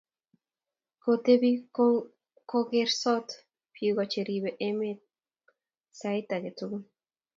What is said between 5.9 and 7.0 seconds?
sait age tugul